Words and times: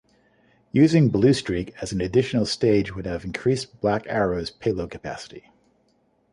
Using 0.71 1.09
Blue 1.09 1.31
Streak 1.31 1.75
as 1.79 1.91
an 1.91 2.01
additional 2.01 2.47
stage 2.47 2.95
would 2.95 3.05
have 3.05 3.23
increased 3.23 3.79
Black 3.81 4.07
Arrow's 4.07 4.49
payload 4.49 4.89
capacity. 4.89 5.51